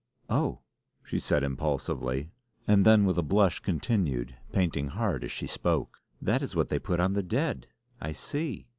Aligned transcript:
"Oh!" 0.31 0.61
she 1.03 1.19
said 1.19 1.43
impulsively, 1.43 2.31
and 2.67 2.87
then 2.87 3.05
with 3.05 3.19
a 3.19 3.21
blush 3.21 3.59
continued, 3.59 4.35
painting 4.51 4.87
hard 4.87 5.23
as 5.23 5.31
she 5.31 5.45
spoke: 5.45 5.99
"That 6.19 6.41
is 6.41 6.55
what 6.55 6.69
they 6.69 6.79
put 6.79 6.99
on 6.99 7.13
the 7.13 7.21
dead! 7.21 7.67
I 8.01 8.13
see!" 8.13 8.65